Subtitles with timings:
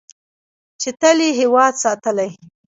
[0.81, 2.29] چې تل یې هیواد ساتلی.